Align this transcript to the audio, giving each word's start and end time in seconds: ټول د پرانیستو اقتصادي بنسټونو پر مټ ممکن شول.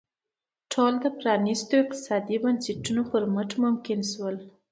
ټول 0.71 0.93
د 1.03 1.05
پرانیستو 1.19 1.73
اقتصادي 1.81 2.37
بنسټونو 2.43 3.01
پر 3.11 3.23
مټ 3.33 3.49
ممکن 3.63 3.99
شول. 4.11 4.35